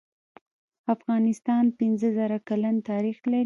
افغانستان 0.95 1.63
پنځه 1.79 2.07
زر 2.17 2.31
کلن 2.47 2.75
تاریخ 2.89 3.17
لري. 3.31 3.39